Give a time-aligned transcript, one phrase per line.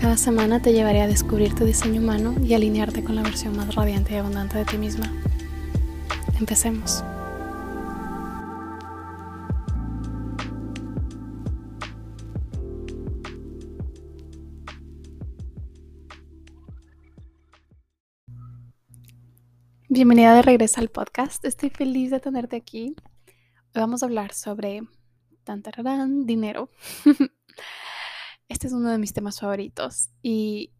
[0.00, 3.74] Cada semana te llevaré a descubrir tu diseño humano y alinearte con la versión más
[3.74, 5.12] radiante y abundante de ti misma.
[6.38, 7.02] Empecemos.
[19.88, 21.44] Bienvenida de regreso al podcast.
[21.44, 22.94] Estoy feliz de tenerte aquí.
[23.74, 24.82] Hoy vamos a hablar sobre
[25.42, 26.70] tantararán, dinero.
[28.48, 30.72] este es uno de mis temas favoritos y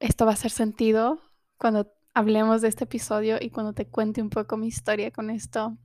[0.00, 1.20] esto va a hacer sentido
[1.56, 5.76] cuando hablemos de este episodio y cuando te cuente un poco mi historia con esto.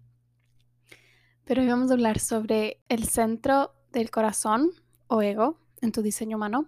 [1.45, 4.71] Pero hoy vamos a hablar sobre el centro del corazón
[5.07, 6.67] o ego en tu diseño humano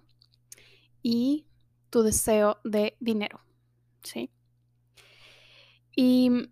[1.02, 1.48] y
[1.90, 3.42] tu deseo de dinero,
[4.04, 4.32] ¿sí?
[5.96, 6.52] Y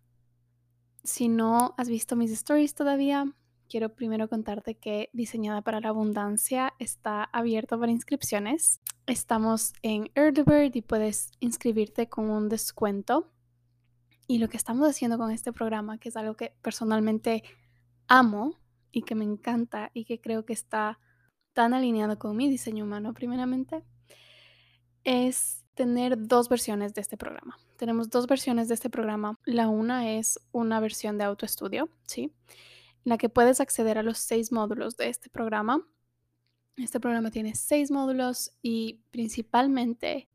[1.03, 3.33] si no has visto mis stories todavía,
[3.67, 8.79] quiero primero contarte que Diseñada para la Abundancia está abierto para inscripciones.
[9.05, 13.31] Estamos en Earlybird y puedes inscribirte con un descuento.
[14.27, 17.43] Y lo que estamos haciendo con este programa, que es algo que personalmente
[18.07, 18.57] amo
[18.91, 20.99] y que me encanta y que creo que está
[21.53, 23.83] tan alineado con mi diseño humano primeramente,
[25.03, 27.57] es tener dos versiones de este programa.
[27.77, 29.39] Tenemos dos versiones de este programa.
[29.45, 32.33] La una es una versión de autoestudio, ¿sí?
[33.07, 35.81] En la que puedes acceder a los seis módulos de este programa.
[36.75, 40.27] Este programa tiene seis módulos y principalmente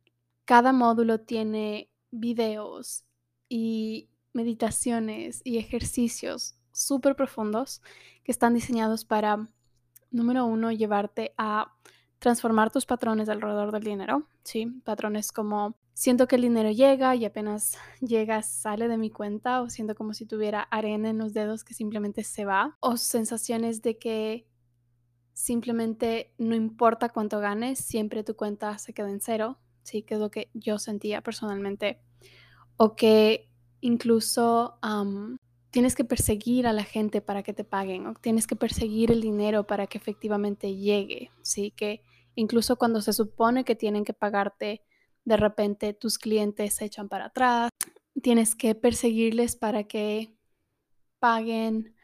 [0.47, 3.05] cada módulo tiene videos
[3.51, 7.83] y meditaciones y ejercicios súper profundos
[8.25, 9.51] que están diseñados para,
[10.11, 11.75] número uno, llevarte a
[12.21, 14.65] transformar tus patrones alrededor del dinero, ¿sí?
[14.83, 19.71] Patrones como siento que el dinero llega y apenas llega sale de mi cuenta o
[19.71, 23.99] siento como si tuviera arena en los dedos que simplemente se va o sensaciones de
[23.99, 24.47] que
[25.35, 30.03] simplemente no importa cuánto ganes, siempre tu cuenta se queda en cero, ¿sí?
[30.03, 32.03] Que es lo que yo sentía personalmente.
[32.77, 34.79] O que incluso
[35.71, 39.21] tienes que perseguir a la gente para que te paguen o tienes que perseguir el
[39.21, 41.71] dinero para que efectivamente llegue, ¿sí?
[41.71, 42.03] Que
[42.35, 44.83] Incluso cuando se supone que tienen que pagarte,
[45.25, 47.71] de repente tus clientes se echan para atrás.
[48.21, 50.37] Tienes que perseguirles para que
[51.19, 51.95] paguen,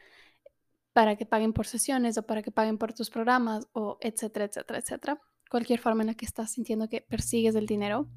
[0.93, 4.79] para que paguen por sesiones o para que paguen por tus programas o etcétera, etcétera,
[4.79, 5.21] etcétera.
[5.49, 8.07] Cualquier forma en la que estás sintiendo que persigues el dinero.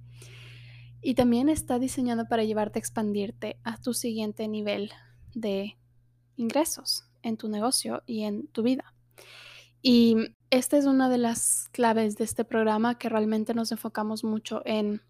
[1.00, 4.92] Y también está diseñado para llevarte a expandirte a tu siguiente nivel
[5.34, 5.76] de
[6.36, 8.94] ingresos en tu negocio y en tu vida.
[9.82, 10.16] Y
[10.52, 15.00] esta es una de las claves de este programa que realmente nos enfocamos mucho en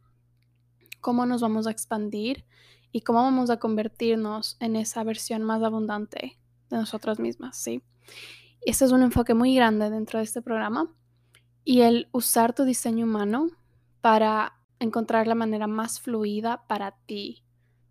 [1.01, 2.45] cómo nos vamos a expandir
[2.93, 6.39] y cómo vamos a convertirnos en esa versión más abundante
[6.71, 7.83] de nosotras mismas, ¿sí?
[8.65, 10.95] Este es un enfoque muy grande dentro de este programa
[11.65, 13.49] y el usar tu diseño humano
[14.01, 17.43] para encontrar la manera más fluida para ti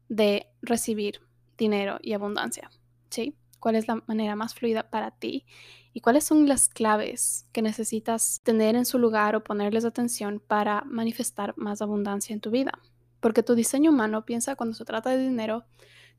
[0.08, 1.20] de recibir
[1.58, 2.72] dinero y abundancia,
[3.10, 3.36] ¿sí?
[3.60, 5.46] ¿Cuál es la manera más fluida para ti
[5.94, 10.84] y cuáles son las claves que necesitas tener en su lugar o ponerles atención para
[10.86, 12.72] manifestar más abundancia en tu vida.
[13.20, 15.66] Porque tu diseño humano, piensa cuando se trata de dinero,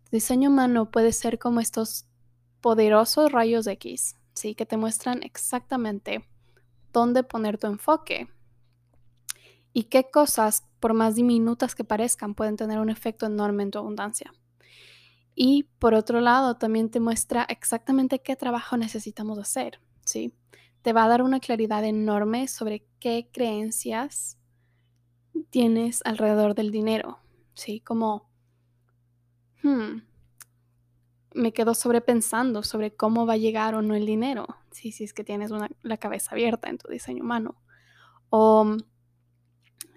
[0.04, 2.06] tu diseño humano puede ser como estos
[2.60, 4.54] poderosos rayos X, ¿sí?
[4.54, 6.24] Que te muestran exactamente
[6.92, 8.28] dónde poner tu enfoque
[9.72, 13.78] y qué cosas, por más diminutas que parezcan, pueden tener un efecto enorme en tu
[13.78, 14.32] abundancia.
[15.34, 20.34] Y por otro lado, también te muestra exactamente qué trabajo necesitamos hacer, ¿sí?
[20.82, 24.38] Te va a dar una claridad enorme sobre qué creencias
[25.50, 27.18] tienes alrededor del dinero,
[27.54, 27.80] ¿sí?
[27.80, 28.28] Como,
[29.62, 30.02] hmm,
[31.34, 34.92] me quedo sobrepensando sobre cómo va a llegar o no el dinero, ¿sí?
[34.92, 35.50] si es que tienes
[35.82, 37.56] la cabeza abierta en tu diseño humano.
[38.28, 38.76] O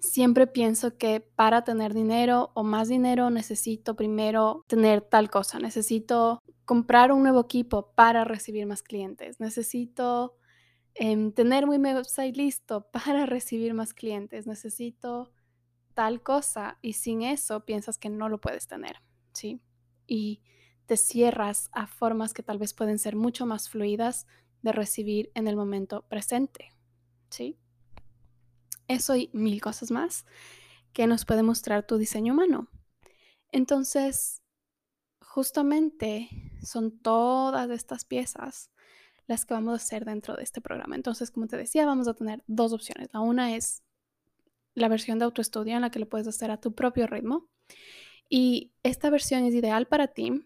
[0.10, 6.40] siempre pienso que para tener dinero o más dinero necesito primero tener tal cosa, necesito
[6.66, 10.36] comprar un nuevo equipo para recibir más clientes, necesito
[10.94, 15.32] em, tener mi website listo para recibir más clientes, necesito
[15.94, 19.02] tal cosa y sin eso piensas que no lo puedes tener,
[19.34, 19.62] ¿sí?
[20.08, 20.42] Y
[20.86, 24.28] te cierras a formas que tal vez pueden ser mucho más fluidas
[24.62, 26.72] de recibir en el momento presente,
[27.30, 27.58] ¿sí?
[28.88, 30.26] Eso y mil cosas más
[30.94, 32.70] que nos puede mostrar tu diseño humano.
[33.52, 34.42] Entonces,
[35.20, 36.30] justamente
[36.64, 38.72] son todas estas piezas
[39.28, 40.96] las que vamos a hacer dentro de este programa.
[40.96, 43.10] Entonces, como te decía, vamos a tener dos opciones.
[43.12, 43.84] La una es
[44.76, 47.50] la versión de autoestudio en la que lo puedes hacer a tu propio ritmo.
[48.30, 50.46] Y esta versión es ideal para ti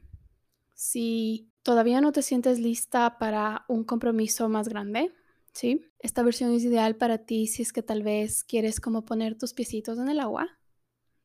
[0.73, 5.13] si todavía no te sientes lista para un compromiso más grande,
[5.53, 5.85] ¿sí?
[5.99, 9.53] Esta versión es ideal para ti si es que tal vez quieres como poner tus
[9.53, 10.59] piecitos en el agua,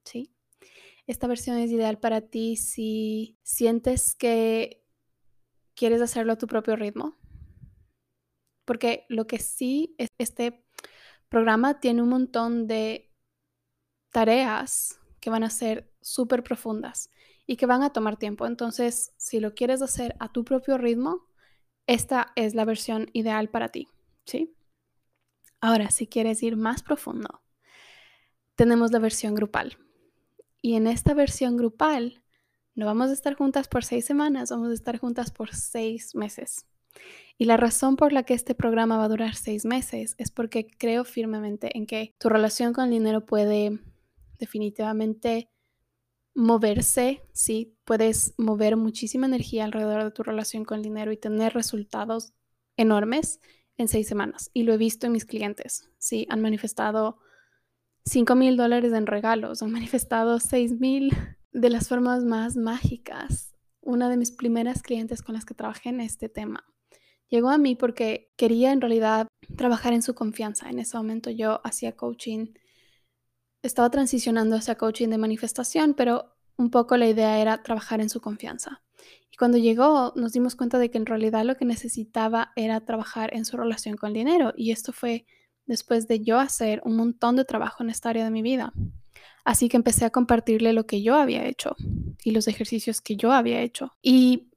[0.04, 0.34] ¿sí?
[1.06, 4.84] Esta versión es ideal para ti si sientes que
[5.74, 7.16] quieres hacerlo a tu propio ritmo.
[8.64, 10.64] Porque lo que sí es este
[11.28, 13.12] programa tiene un montón de
[14.10, 17.10] tareas que van a ser súper profundas
[17.46, 18.46] y que van a tomar tiempo.
[18.46, 21.26] Entonces, si lo quieres hacer a tu propio ritmo,
[21.86, 23.88] esta es la versión ideal para ti,
[24.26, 24.54] ¿sí?
[25.60, 27.42] Ahora, si quieres ir más profundo,
[28.54, 29.78] tenemos la versión grupal.
[30.60, 32.22] Y en esta versión grupal,
[32.74, 36.66] no vamos a estar juntas por seis semanas, vamos a estar juntas por seis meses.
[37.38, 40.66] Y la razón por la que este programa va a durar seis meses es porque
[40.66, 43.80] creo firmemente en que tu relación con el dinero puede
[44.38, 45.50] definitivamente
[46.34, 51.54] moverse, sí, puedes mover muchísima energía alrededor de tu relación con el dinero y tener
[51.54, 52.32] resultados
[52.76, 53.40] enormes
[53.76, 54.50] en seis semanas.
[54.52, 57.18] Y lo he visto en mis clientes, sí, han manifestado
[58.06, 61.10] 5 mil dólares en regalos, han manifestado 6 mil
[61.52, 63.54] de las formas más mágicas.
[63.80, 66.64] Una de mis primeras clientes con las que trabajé en este tema
[67.28, 69.26] llegó a mí porque quería en realidad
[69.56, 70.70] trabajar en su confianza.
[70.70, 72.54] En ese momento yo hacía coaching,
[73.62, 78.20] estaba transicionando hacia coaching de manifestación, pero un poco la idea era trabajar en su
[78.20, 78.83] confianza.
[79.30, 83.34] Y cuando llegó nos dimos cuenta de que en realidad lo que necesitaba era trabajar
[83.34, 84.52] en su relación con el dinero.
[84.56, 85.26] Y esto fue
[85.66, 88.72] después de yo hacer un montón de trabajo en esta área de mi vida.
[89.44, 91.76] Así que empecé a compartirle lo que yo había hecho
[92.24, 93.92] y los ejercicios que yo había hecho.
[94.02, 94.50] Y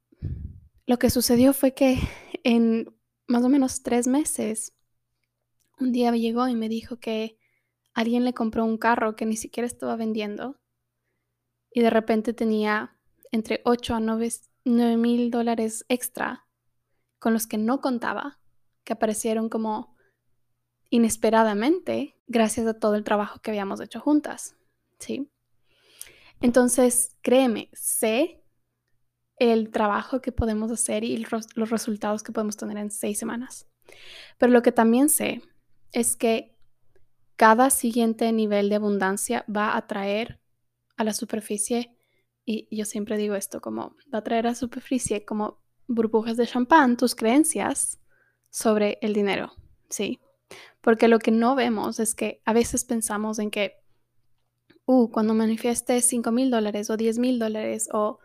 [0.86, 1.98] lo que sucedió fue que
[2.44, 2.94] en
[3.26, 4.72] más o menos tres meses,
[5.78, 7.38] un día llegó y me dijo que
[7.94, 10.58] alguien le compró un carro que ni siquiera estaba vendiendo
[11.70, 12.97] y de repente tenía
[13.32, 16.46] entre 8 a 9 mil dólares extra
[17.18, 18.38] con los que no contaba,
[18.84, 19.96] que aparecieron como
[20.90, 24.56] inesperadamente gracias a todo el trabajo que habíamos hecho juntas,
[24.98, 25.30] ¿sí?
[26.40, 28.42] Entonces, créeme, sé
[29.38, 33.66] el trabajo que podemos hacer y los resultados que podemos tener en seis semanas.
[34.36, 35.42] Pero lo que también sé
[35.92, 36.56] es que
[37.36, 40.40] cada siguiente nivel de abundancia va a traer
[40.96, 41.96] a la superficie,
[42.50, 46.96] y yo siempre digo esto, como va a traer a superficie como burbujas de champán
[46.96, 48.00] tus creencias
[48.48, 49.52] sobre el dinero,
[49.90, 50.18] ¿sí?
[50.80, 53.74] Porque lo que no vemos es que a veces pensamos en que,
[54.86, 58.18] uh, cuando manifieste 5 mil dólares o 10 mil dólares o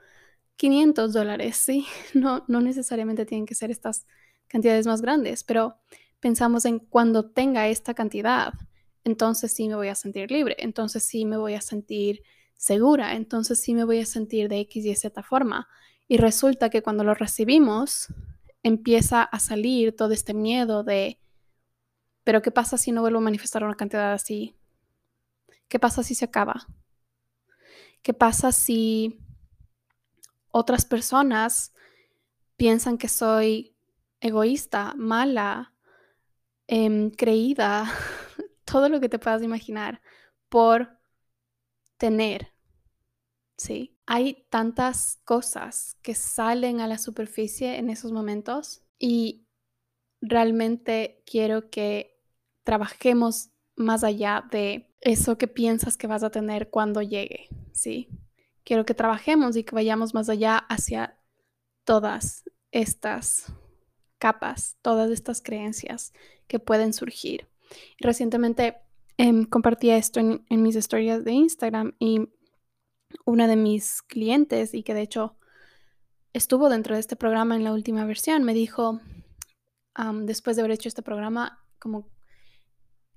[0.55, 1.85] 500 dólares, ¿sí?
[2.13, 4.07] No, no necesariamente tienen que ser estas
[4.47, 5.75] cantidades más grandes, pero
[6.21, 8.53] pensamos en cuando tenga esta cantidad,
[9.03, 12.23] entonces sí me voy a sentir libre, entonces sí me voy a sentir
[12.55, 15.67] segura, entonces sí me voy a sentir de X y Z forma.
[16.07, 18.07] Y resulta que cuando lo recibimos,
[18.61, 21.19] empieza a salir todo este miedo de
[22.23, 24.55] pero ¿qué pasa si no vuelvo a manifestar una cantidad así?
[25.67, 26.67] ¿Qué pasa si se acaba?
[28.01, 29.19] ¿Qué pasa si
[30.51, 31.74] otras personas
[32.55, 33.75] piensan que soy
[34.22, 35.74] egoísta, mala,
[36.67, 37.86] em, creída,
[38.65, 40.01] todo lo que te puedas imaginar
[40.48, 41.00] por
[42.03, 42.51] tener?
[43.55, 43.98] ¿Sí?
[44.05, 49.48] Hay tantas cosas que salen a la superficie en esos momentos y
[50.19, 52.19] realmente quiero que
[52.65, 58.10] trabajemos más allá de eso que piensas que vas a tener cuando llegue, ¿sí?
[58.65, 61.17] Quiero que trabajemos y que vayamos más allá hacia
[61.86, 63.45] todas estas
[64.17, 66.12] capas, todas estas creencias
[66.48, 67.48] que pueden surgir.
[67.98, 68.75] Recientemente
[69.17, 72.29] em, compartí esto en, mis historias de Instagram y
[73.25, 75.38] una de mis clientes, y que de hecho
[76.34, 79.00] estuvo dentro de este programa en la última versión, me dijo,
[80.24, 82.10] después de haber hecho este programa, como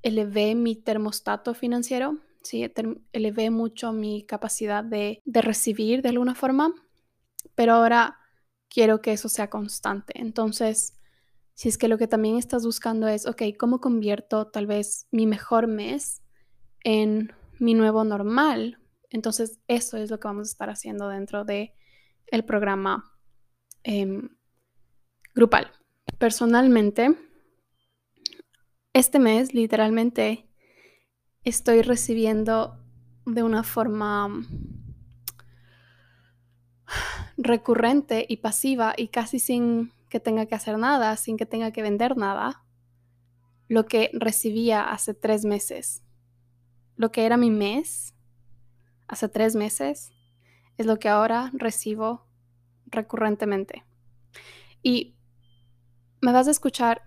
[0.03, 2.71] elevé mi termostato financiero, ¿sí?
[3.13, 6.75] elevé mucho mi capacidad de, de recibir de alguna forma,
[7.55, 8.19] pero ahora
[8.69, 10.13] quiero que eso sea constante.
[10.21, 10.96] Entonces,
[11.57, 15.27] si es que lo que también estás buscando es, ok, ¿cómo convierto tal vez mi
[15.27, 16.23] mejor mes
[16.85, 18.79] en mi nuevo normal?
[19.09, 21.73] Entonces, eso es lo que vamos a estar haciendo dentro de
[22.27, 23.11] el programa
[23.85, 24.37] em,
[25.35, 25.73] grupal.
[26.19, 27.17] Personalmente,
[28.93, 30.51] este mes literalmente
[31.43, 32.79] estoy recibiendo
[33.25, 34.29] de una forma
[37.39, 41.83] recurrente y pasiva y casi sin que tenga que hacer nada, sin que tenga que
[41.83, 42.65] vender nada,
[43.69, 46.03] lo que recibía hace tres meses.
[46.97, 48.15] Lo que era mi mes
[49.09, 50.13] hace tres meses
[50.79, 52.27] es lo que ahora recibo
[52.87, 53.85] recurrentemente.
[54.83, 55.17] Y
[56.21, 57.03] me vas a escuchar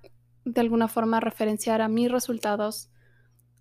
[0.45, 2.89] de alguna forma referenciar a mis resultados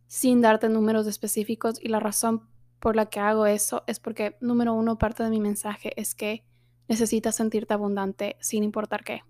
[0.07, 2.49] sin darte números específicos y la razón
[2.81, 6.45] por la que hago eso es porque, número uno, parte de mi mensaje es que
[6.89, 9.23] necesitas sentirte abundante sin importar qué,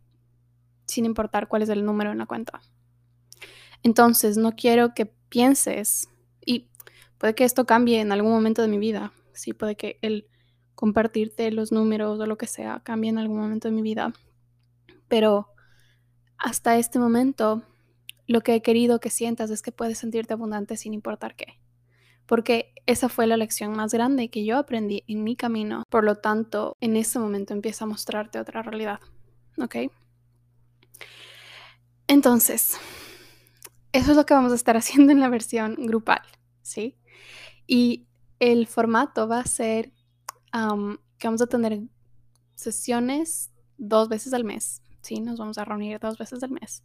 [0.88, 2.60] sin importar cuál es el número en la cuenta.
[3.82, 6.08] Entonces, no quiero que pienses,
[6.44, 6.68] y
[7.18, 10.26] puede que esto cambie en algún momento de mi vida, sí, puede que el
[10.74, 14.12] compartirte los números o lo que sea cambie en algún momento de mi vida,
[15.08, 15.48] pero
[16.36, 17.62] hasta este momento
[18.26, 21.58] lo que he querido que sientas es que puedes sentirte abundante sin importar qué.
[22.26, 25.82] Porque esa fue la lección más grande que yo aprendí en mi camino.
[25.88, 29.00] Por lo tanto, en ese momento empieza a mostrarte otra realidad.
[29.58, 29.76] ¿Ok?
[32.06, 32.78] Entonces,
[33.92, 36.22] eso es lo que vamos a estar haciendo en la versión grupal.
[36.62, 36.96] ¿Sí?
[37.66, 38.06] Y
[38.40, 39.92] el formato va a ser
[41.18, 41.80] que vamos a tener
[42.54, 44.82] sesiones dos veces al mes.
[45.02, 45.20] ¿sí?
[45.20, 46.82] Nos vamos a reunir dos veces al mes.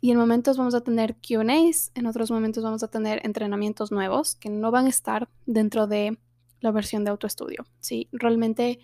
[0.00, 4.36] Y en momentos vamos a tener QAs, en otros momentos vamos a tener entrenamientos nuevos
[4.36, 6.18] que no van a estar dentro de
[6.60, 7.66] la versión de autoestudio.
[7.80, 8.08] ¿sí?
[8.12, 8.78] Realmente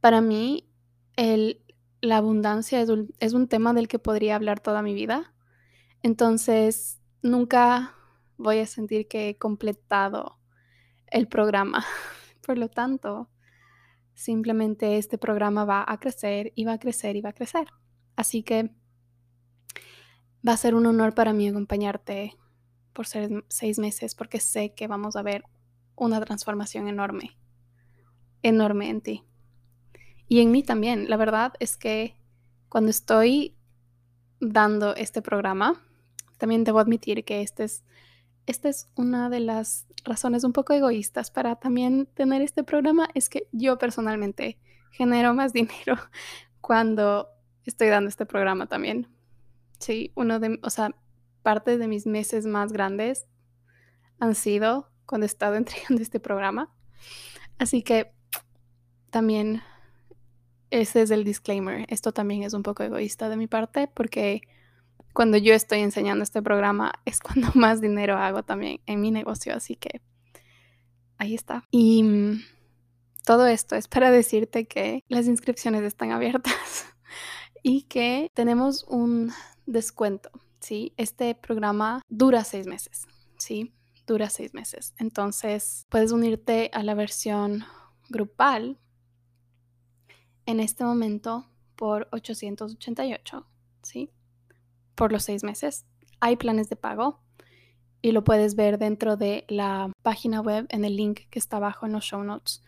[0.00, 0.68] para mí
[1.16, 1.62] el,
[2.06, 5.34] la abundancia es un, tema del que podría hablar toda mi vida.
[6.02, 7.94] Entonces nunca
[8.38, 10.38] voy a sentir que he completado
[11.08, 11.84] el programa.
[12.46, 13.28] Por lo tanto,
[14.14, 17.66] simplemente este programa va a crecer y va a crecer y va a crecer.
[18.14, 18.70] Así que
[20.46, 22.36] va a ser un honor para mí acompañarte
[22.92, 25.44] por seis meses porque sé que vamos a ver
[25.96, 27.36] una transformación enorme,
[28.42, 29.25] enorme en ti.
[30.28, 31.08] Y en mí también.
[31.08, 32.16] La verdad es que
[32.68, 33.56] cuando estoy
[34.40, 35.82] dando este programa,
[36.38, 37.84] también debo admitir que este es,
[38.46, 43.28] esta es una de las razones un poco egoístas para también tener este programa, es
[43.28, 44.58] que yo personalmente
[44.90, 45.96] genero más dinero
[46.60, 47.28] cuando
[47.64, 49.08] estoy dando este programa también.
[49.78, 50.94] Sí, uno de, o sea,
[51.42, 53.26] parte de mis meses más grandes
[54.18, 56.74] han sido cuando he estado entregando este programa.
[57.58, 58.12] Así que
[59.10, 59.62] también
[60.70, 61.86] ese es el disclaimer.
[61.88, 64.42] Esto también es un poco egoísta de mi parte porque
[65.12, 69.54] cuando yo estoy enseñando este programa es cuando más dinero hago también en mi negocio.
[69.54, 70.00] Así que
[71.18, 71.64] ahí está.
[71.70, 72.42] Y mm,
[73.24, 76.86] todo esto es para decirte que las inscripciones están abiertas
[77.62, 79.32] y que tenemos un
[79.66, 80.30] descuento,
[80.60, 80.92] ¿sí?
[80.96, 83.06] Este programa dura seis meses,
[83.38, 83.74] ¿sí?
[84.06, 84.94] Dura seis meses.
[84.98, 87.64] Entonces, puedes unirte a la versión
[88.08, 88.78] grupal
[90.46, 93.46] en este momento por 888,
[93.82, 94.10] ¿sí?
[94.94, 95.84] Por los seis meses.
[96.20, 97.20] Hay planes de pago
[98.00, 101.86] y lo puedes ver dentro de la página web en el link que está abajo
[101.86, 102.62] en los show notes.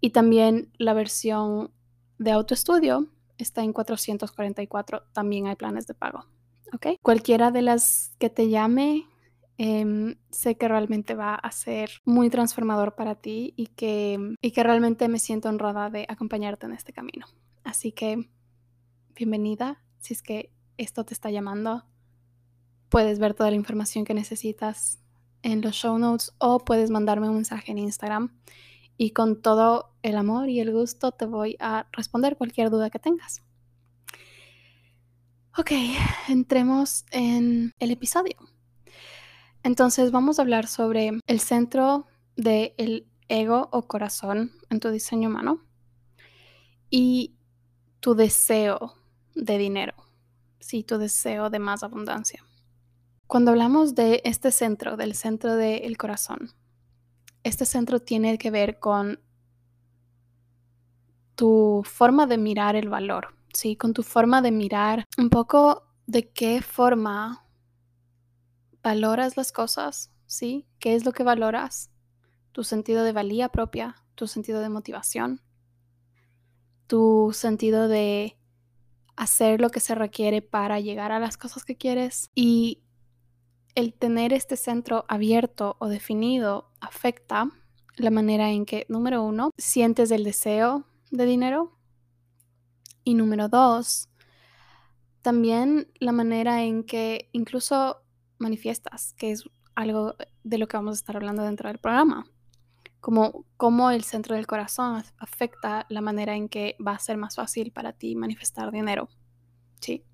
[0.00, 1.72] Y también la versión
[2.18, 6.24] de autoestudio está en 444, también hay planes de pago.
[6.72, 6.98] ¿Ok?
[7.02, 9.06] Cualquiera de las que te llame,
[9.62, 14.62] em, sé que realmente va a ser muy transformador para ti y que, y que
[14.62, 17.26] realmente me siento honrada de acompañarte en este camino.
[17.62, 18.30] Así que,
[19.14, 19.84] bienvenida.
[19.98, 21.84] Si es que esto te está llamando,
[22.88, 24.98] puedes ver toda la información que necesitas
[25.42, 28.40] en los show notes o puedes mandarme un mensaje en Instagram
[28.96, 32.98] y con todo el amor y el gusto te voy a responder cualquier duda que
[32.98, 33.42] tengas.
[35.58, 35.72] Ok,
[36.30, 38.36] entremos en el episodio.
[39.62, 45.62] Entonces vamos a hablar sobre el centro del ego o corazón en tu diseño humano
[46.88, 47.36] y
[48.00, 48.94] tu deseo
[49.34, 49.94] de dinero,
[50.58, 52.44] sí, tu deseo de más abundancia.
[53.26, 56.50] Cuando hablamos de este centro, del centro del corazón,
[57.44, 59.20] este centro tiene que ver con
[61.36, 63.76] tu forma de mirar el valor, ¿sí?
[63.76, 67.46] Con tu forma de mirar un poco de qué forma
[68.82, 70.66] valoras las cosas, ¿sí?
[70.78, 71.90] ¿Qué es lo que valoras?
[72.52, 75.42] Tu sentido de valía propia, tu sentido de motivación,
[76.86, 78.36] tu sentido de
[79.16, 82.82] hacer lo que se requiere para llegar a las cosas que quieres y
[83.74, 87.50] el tener este centro abierto o definido afecta
[87.96, 91.76] la manera en que, número uno, sientes el deseo de dinero
[93.04, 94.08] y número dos,
[95.22, 97.99] también la manera en que incluso
[98.40, 99.44] manifiestas, que es
[99.74, 102.26] algo de lo que vamos a estar hablando dentro del programa.
[103.00, 107.36] como cómo el centro del corazón afecta la manera en que va a ser más
[107.36, 109.08] fácil para ti manifestar dinero.
[109.80, 110.04] Sí.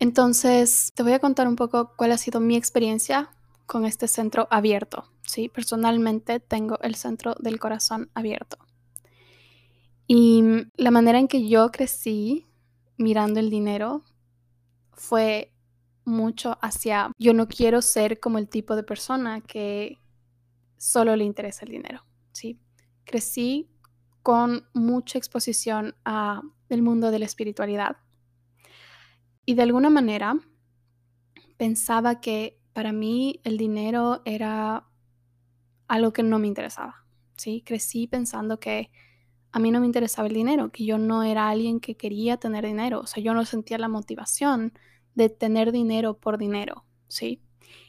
[0.00, 3.30] Entonces, te voy a contar un poco cuál ha sido mi experiencia
[3.66, 5.04] con este centro abierto.
[5.22, 8.58] Sí, personalmente tengo el centro del corazón abierto.
[10.06, 10.42] Y
[10.76, 12.46] la manera en que yo crecí
[12.96, 14.04] mirando el dinero
[14.94, 15.52] fue
[16.08, 19.98] mucho hacia yo no quiero ser como el tipo de persona que
[20.76, 22.58] solo le interesa el dinero, ¿sí?
[23.04, 23.68] Crecí
[24.22, 27.96] con mucha exposición a el mundo de la espiritualidad.
[29.44, 30.38] Y de alguna manera
[31.56, 34.86] pensaba que para mí el dinero era
[35.88, 37.62] algo que no me interesaba, ¿sí?
[37.64, 38.90] Crecí pensando que
[39.50, 42.66] a mí no me interesaba el dinero, que yo no era alguien que quería tener
[42.66, 44.74] dinero, o sea, yo no sentía la motivación
[45.18, 47.42] de tener dinero por dinero, ¿sí?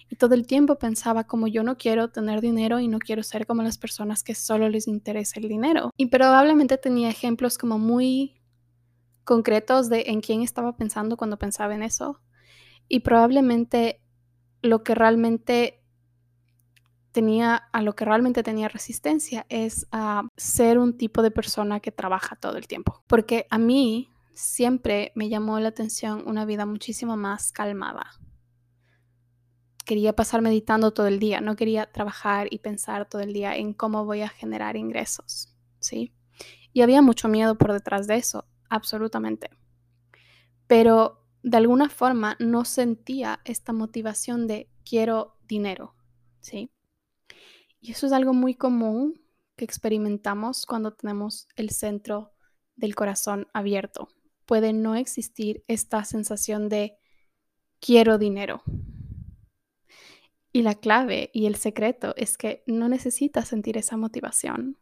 [0.09, 3.45] Y todo el tiempo pensaba como yo no quiero tener dinero y no quiero ser
[3.45, 5.91] como las personas que solo les interesa el dinero.
[5.95, 8.41] Y probablemente tenía ejemplos como muy
[9.24, 12.19] concretos de en quién estaba pensando cuando pensaba en eso.
[12.88, 14.01] Y probablemente
[14.63, 15.83] lo que realmente
[17.12, 21.91] tenía, a lo que realmente tenía resistencia es a ser un tipo de persona que
[21.91, 23.03] trabaja todo el tiempo.
[23.05, 24.09] Porque a mí
[24.39, 28.19] siempre me llamó la atención una vida muchísimo más calmada
[29.89, 33.74] quería pasar meditando todo el día, no quería trabajar y pensar todo el día en
[33.74, 36.13] cómo voy a generar ingresos, ¿sí?
[36.72, 39.50] Y había mucho miedo por detrás de eso, absolutamente.
[40.67, 45.96] Pero de alguna forma no sentía esta motivación de quiero dinero,
[46.39, 46.72] ¿sí?
[47.81, 49.19] Y eso es algo muy común
[49.55, 52.31] que experimentamos cuando tenemos el centro
[52.75, 54.10] del corazón abierto.
[54.50, 56.98] Puede no existir esta sensación de
[57.79, 58.63] quiero dinero,
[60.51, 64.79] y la clave y el secreto es que no necesitas sentir esa motivación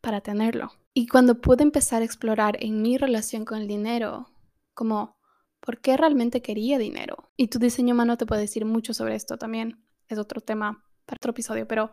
[0.00, 0.72] para tenerlo.
[0.94, 4.30] Y cuando pude empezar a explorar en mi relación con el dinero,
[4.72, 5.18] como,
[5.60, 7.30] ¿por qué realmente quería dinero?
[7.36, 9.84] Y tu diseño humano te puede decir mucho sobre esto también.
[10.08, 11.90] Es otro tema para otro episodio, pero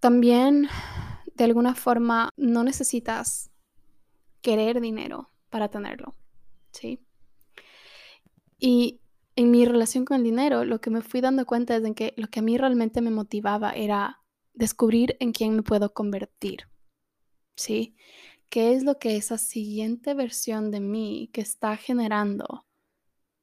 [0.00, 0.68] también
[1.36, 3.52] de alguna forma no necesitas
[4.42, 6.14] querer dinero para tenerlo,
[6.72, 7.00] ¿sí?
[8.58, 9.00] Y
[9.36, 12.14] en mi relación con el dinero, lo que me fui dando cuenta es de que
[12.16, 14.22] lo que a mí realmente me motivaba era
[14.54, 16.68] descubrir en quién me puedo convertir.
[17.54, 17.96] ¿Sí?
[18.50, 22.66] ¿Qué es lo que esa siguiente versión de mí que está generando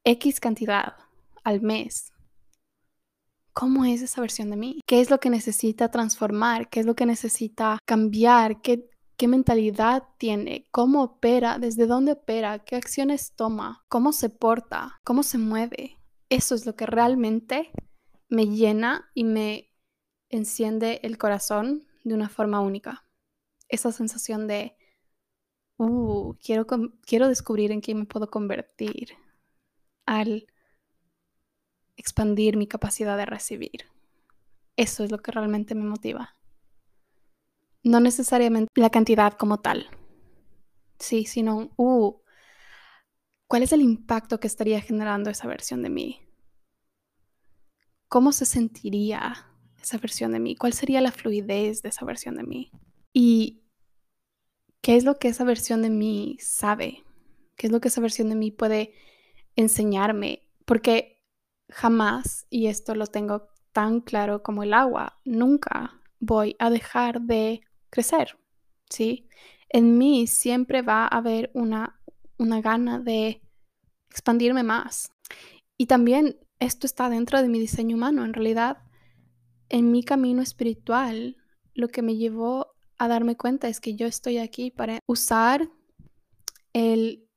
[0.03, 0.95] X cantidad
[1.43, 2.11] al mes?
[3.53, 4.79] ¿Cómo es esa versión de mí?
[4.87, 6.69] ¿Qué es lo que necesita transformar?
[6.69, 8.61] ¿Qué es lo que necesita cambiar?
[8.61, 8.89] ¿Qué,
[9.23, 15.23] qué mentalidad tiene, cómo opera, desde dónde opera, qué acciones toma, cómo se porta, cómo
[15.23, 15.97] se mueve.
[16.27, 17.71] Eso es lo que realmente
[18.27, 19.71] me llena y me
[20.27, 23.07] enciende el corazón de una forma única.
[23.69, 24.75] Esa sensación de,
[25.77, 26.67] uh, quiero,
[27.05, 29.13] quiero descubrir en quién me puedo convertir
[30.05, 30.47] al
[31.95, 33.85] expandir mi capacidad de recibir.
[34.75, 36.35] Eso es lo que realmente me motiva
[37.83, 39.87] no necesariamente la cantidad como tal,
[40.99, 42.15] sí, sino, uh,
[43.47, 46.21] ¿cuál es el impacto que estaría generando esa versión de mí?
[48.07, 49.47] ¿Cómo se sentiría
[49.81, 50.55] esa versión de mí?
[50.55, 52.71] ¿Cuál sería la fluidez de esa versión de mí?
[53.11, 53.63] Y
[54.81, 57.03] qué es lo que esa versión de mí sabe?
[57.55, 58.93] ¿Qué es lo que esa versión de mí puede
[59.55, 60.47] enseñarme?
[60.65, 61.23] Porque
[61.69, 67.61] jamás, y esto lo tengo tan claro como el agua, nunca voy a dejar de
[67.93, 68.39] crecer,
[68.89, 69.29] ¿sí?
[69.69, 72.01] En mí siempre va a haber una,
[72.39, 73.43] una gana de
[74.09, 75.11] expandirme más.
[75.77, 78.25] Y también esto está dentro de mi diseño humano.
[78.25, 78.79] En realidad,
[79.69, 81.37] en mi camino espiritual,
[81.75, 85.69] lo que me llevó a darme cuenta es que yo estoy aquí para usar
[86.73, 87.29] el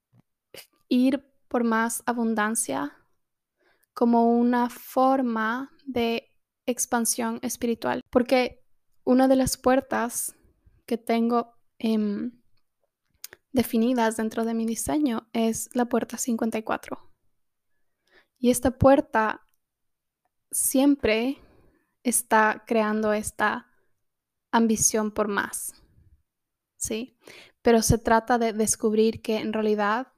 [0.88, 2.96] ir por más abundancia
[3.92, 6.30] como una forma de
[6.64, 8.00] expansión espiritual.
[8.10, 8.64] Porque
[9.04, 10.34] una de las puertas
[10.86, 12.32] que tengo em,
[13.52, 16.98] definidas dentro de mi diseño es la puerta 54.
[18.38, 19.46] Y esta puerta
[20.50, 21.38] siempre
[22.02, 23.70] está creando esta
[24.52, 25.74] ambición por más.
[26.76, 27.18] ¿Sí?
[27.62, 30.12] Pero se trata de descubrir que en realidad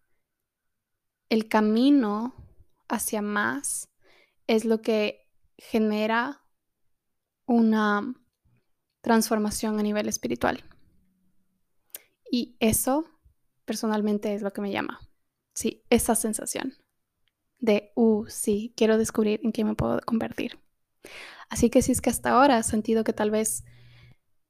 [1.30, 2.34] el camino
[2.88, 3.88] hacia más
[4.46, 6.44] es lo que genera
[7.46, 8.14] una
[9.08, 10.62] transformación a nivel espiritual.
[12.30, 13.06] Y eso
[13.64, 15.00] personalmente es lo que me llama.
[15.54, 16.74] Sí, esa sensación
[17.58, 20.58] de, uh, sí, quiero descubrir en qué me puedo convertir.
[21.48, 23.64] Así que si es que hasta ahora has sentido que tal vez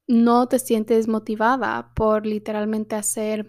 [0.09, 3.49] no te sientes motivada por literalmente hacer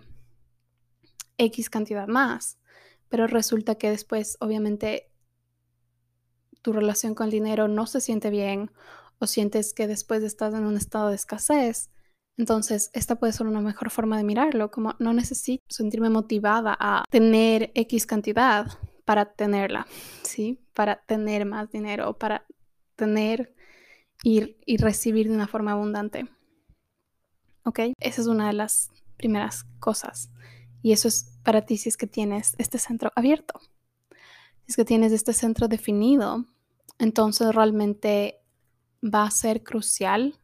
[1.40, 2.60] X cantidad más,
[3.10, 5.12] pero resulta que después obviamente
[6.62, 8.70] tu relación con el dinero no se siente bien
[9.20, 11.90] o sientes que después estás en un estado de escasez,
[12.38, 17.04] entonces esta puede ser una mejor forma de mirarlo, como no necesito sentirme motivada a
[17.10, 18.68] tener X cantidad
[19.04, 19.86] para tenerla,
[20.24, 20.62] ¿sí?
[20.74, 22.46] Para tener más dinero, para
[22.96, 23.54] tener
[24.24, 26.30] y, y recibir de una forma abundante.
[27.66, 27.80] ¿Ok?
[28.00, 30.32] Esa es una de las primeras cosas.
[30.82, 33.60] Y eso es para ti si es que tienes este centro abierto.
[34.66, 36.46] Si es que tienes este centro definido,
[37.00, 38.39] entonces realmente
[39.04, 40.36] va a ser crucial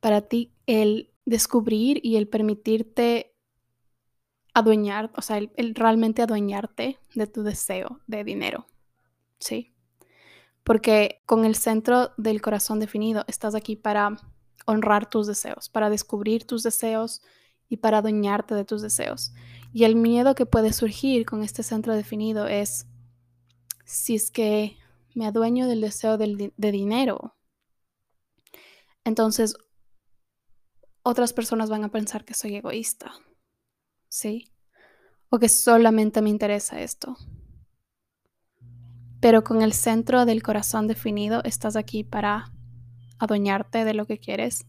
[0.00, 3.34] para ti el descubrir y el permitirte
[4.52, 8.66] adueñar, o sea, el, realmente adueñarte de tu deseo de dinero,
[9.38, 9.74] ¿sí?
[10.62, 14.16] Porque con el centro del corazón definido estás aquí para
[14.66, 17.20] honrar tus deseos, para descubrir tus deseos
[17.68, 19.32] y para adueñarte de tus deseos.
[19.72, 22.86] Y el miedo que puede surgir con este centro definido es
[23.84, 24.78] si es que
[25.14, 27.34] me adueño del deseo de dinero,
[29.04, 29.56] entonces
[31.02, 33.12] otras personas van a pensar que soy egoísta,
[34.08, 34.50] ¿sí?
[35.28, 37.16] O que solamente me interesa esto.
[39.20, 42.52] Pero con el centro del corazón definido, estás aquí para
[43.18, 44.66] adueñarte de lo que quieres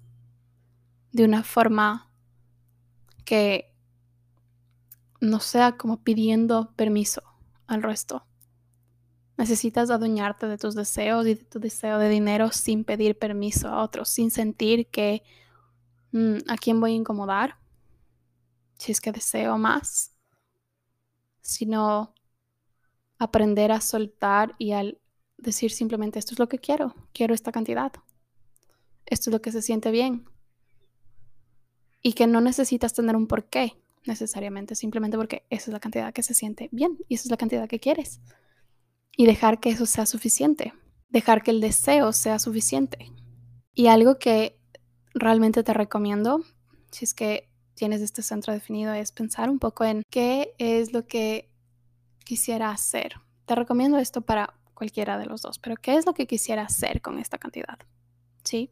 [1.11, 2.11] de una forma
[3.23, 3.73] que
[5.21, 7.23] no sea como pidiendo permiso
[7.67, 8.27] al resto.
[9.37, 13.83] Necesitas adueñarte de tus deseos y de tu deseo de dinero sin pedir permiso a
[13.83, 15.23] otros, sin sentir que
[16.11, 17.57] mm, a quién voy a incomodar,
[18.77, 20.13] si es que deseo más,
[21.41, 22.13] sino
[23.17, 24.99] aprender a soltar y al
[25.37, 27.91] decir simplemente esto es lo que quiero, quiero esta cantidad,
[29.05, 30.25] esto es lo que se siente bien,
[32.01, 36.21] y que no necesitas tener un porqué necesariamente, simplemente porque esa es la cantidad que
[36.21, 38.21] se siente bien y esa es la cantidad que quieres.
[39.17, 40.73] Y dejar que eso sea suficiente,
[41.09, 43.11] dejar que el deseo sea suficiente.
[43.73, 44.59] Y algo que
[45.13, 46.41] realmente te recomiendo,
[46.91, 51.07] si es que tienes este centro definido, es pensar un poco en qué es lo
[51.07, 51.49] que
[52.23, 53.15] quisiera hacer.
[53.45, 57.01] Te recomiendo esto para cualquiera de los dos, pero ¿qué es lo que quisiera hacer
[57.01, 57.79] con esta cantidad?
[58.43, 58.71] ¿Sí?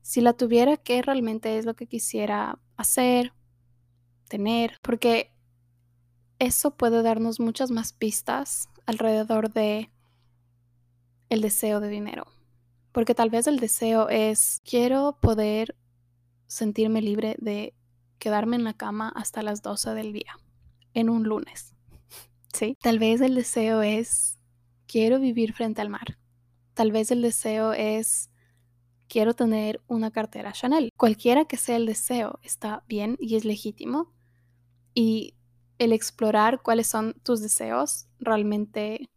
[0.00, 3.32] Si la tuviera, ¿qué realmente es lo que quisiera hacer,
[4.28, 4.78] tener?
[4.82, 5.33] Porque
[6.38, 9.90] eso puede darnos muchas más pistas alrededor de
[11.28, 12.26] el deseo de dinero.
[12.92, 15.76] Porque tal vez el deseo es quiero poder
[16.46, 17.74] sentirme libre de
[18.18, 20.38] quedarme en la cama hasta las 12 del día
[20.92, 21.74] en un lunes.
[22.52, 22.76] ¿Sí?
[22.80, 24.38] Tal vez el deseo es
[24.86, 26.18] quiero vivir frente al mar.
[26.74, 28.30] Tal vez el deseo es
[29.08, 30.90] quiero tener una cartera Chanel.
[30.96, 34.12] Cualquiera que sea el deseo está bien y es legítimo.
[34.94, 35.34] Y
[35.78, 39.10] el explorar cuáles son tus deseos realmente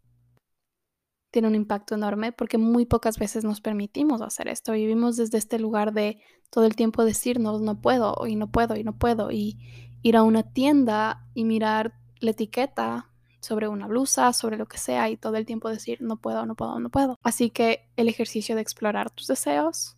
[1.31, 4.71] tiene un impacto enorme porque muy pocas veces nos permitimos hacer esto.
[4.71, 8.83] Vivimos desde este lugar de todo el tiempo decirnos no puedo y no puedo y
[8.83, 9.59] no puedo y
[10.01, 15.09] ir a una tienda y mirar la etiqueta sobre una blusa, sobre lo que sea,
[15.09, 17.17] y todo el tiempo decir no puedo, no puedo, no puedo.
[17.23, 19.95] Así que el ejercicio de explorar tus deseos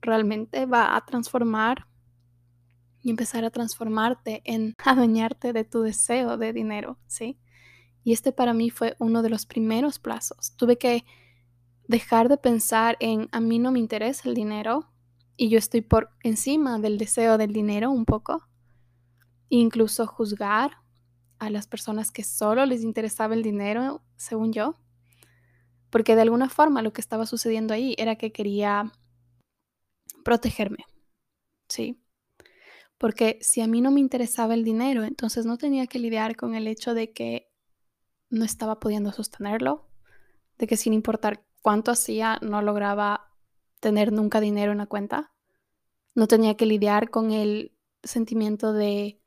[0.00, 1.86] realmente va a transformar
[3.02, 7.38] y empezar a transformarte en adueñarte de tu deseo de dinero, ¿sí?
[8.04, 10.54] Y este para mí fue uno de los primeros plazos.
[10.56, 11.04] Tuve que
[11.86, 14.88] dejar de pensar en a mí no me interesa el dinero
[15.36, 18.48] y yo estoy por encima del deseo del dinero un poco.
[19.48, 20.78] Incluso juzgar
[21.38, 24.76] a las personas que solo les interesaba el dinero, según yo,
[25.90, 28.92] porque de alguna forma lo que estaba sucediendo ahí era que quería
[30.24, 30.86] protegerme,
[31.68, 32.01] ¿sí?
[33.02, 36.54] Porque si a mí no me interesaba el dinero, entonces no tenía que lidiar con
[36.54, 37.50] el hecho de que
[38.30, 39.88] no estaba pudiendo sostenerlo,
[40.56, 43.34] de que sin importar cuánto hacía, no lograba
[43.80, 45.32] tener nunca dinero en la cuenta.
[46.14, 49.20] No tenía que lidiar con el sentimiento de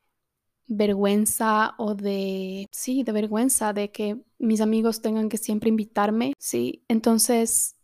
[0.66, 6.82] vergüenza o de, sí, de vergüenza de que mis amigos tengan que siempre invitarme, sí.
[6.88, 7.76] Entonces,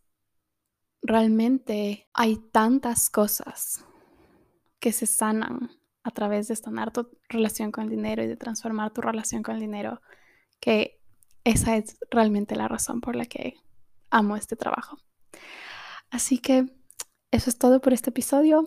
[1.02, 3.84] realmente hay tantas cosas
[4.80, 8.92] que se sanan a través de sanar tu relación con el dinero y de transformar
[8.92, 10.00] tu relación con el dinero,
[10.60, 11.00] que
[11.44, 13.56] esa es realmente la razón por la que
[14.10, 14.98] amo este trabajo.
[16.10, 16.66] Así que
[17.30, 18.64] eso es todo por este episodio.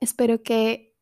[0.00, 0.96] Espero que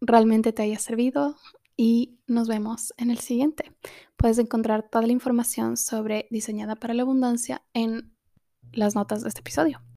[0.00, 1.36] realmente te haya servido
[1.76, 3.72] y nos vemos en el siguiente.
[4.16, 8.12] Puedes encontrar toda la información sobre Diseñada para la Abundancia en
[8.72, 9.80] las notas de este episodio.